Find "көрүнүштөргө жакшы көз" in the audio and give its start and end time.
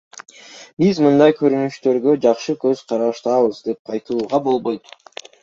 1.41-2.83